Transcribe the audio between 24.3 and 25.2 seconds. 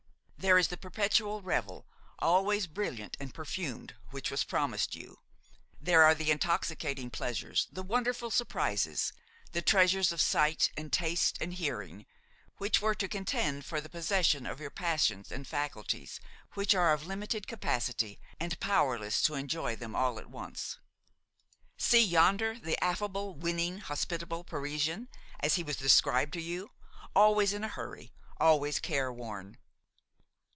Parisian,